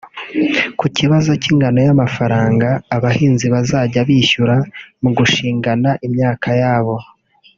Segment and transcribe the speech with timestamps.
[0.79, 4.55] Ku kibazo cy’ingano y’amafaranga abahinzi bazajya bishyura
[5.01, 6.95] mu gushingana imyaka yabo